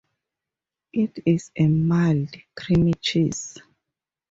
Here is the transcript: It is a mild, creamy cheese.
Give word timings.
It 0.93 1.19
is 1.27 1.51
a 1.55 1.67
mild, 1.67 2.33
creamy 2.57 2.95
cheese. 2.95 3.59